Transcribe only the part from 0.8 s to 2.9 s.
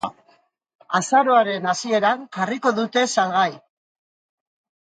Azaroaren hasieran jarriko